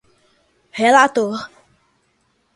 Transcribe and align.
relator 0.81 1.37